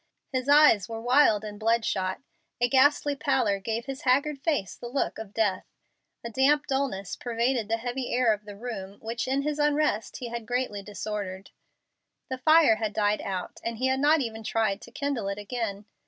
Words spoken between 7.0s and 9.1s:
pervaded the heavy air of the room,